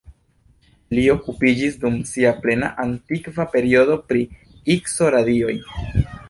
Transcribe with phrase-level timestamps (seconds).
[0.93, 4.25] Li okupiĝis dum sia plena aktiva periodo pri
[4.79, 5.55] Ikso-radioj.